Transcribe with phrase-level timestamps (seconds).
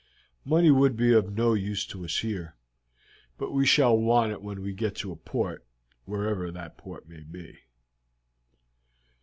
[0.45, 2.55] Money would be of no use to us here,
[3.37, 5.63] but we shall want it when we get to a port,
[6.05, 7.59] wherever that port may be."